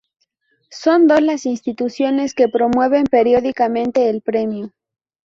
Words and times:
Son 0.71 1.05
dos 1.05 1.21
las 1.21 1.45
instituciones 1.45 2.33
que 2.33 2.47
promueven 2.49 3.03
periódicamente 3.03 4.09
el 4.09 4.23
Premio. 4.23 4.71